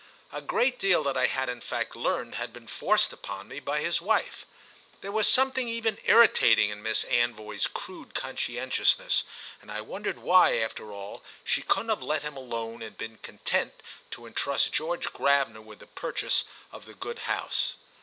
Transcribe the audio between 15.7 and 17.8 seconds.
the purchase of the good house.